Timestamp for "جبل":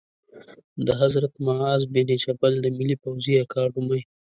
2.23-2.53